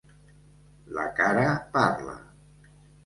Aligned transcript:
La 0.95 1.05
cara 1.19 1.45
parla. 1.77 2.17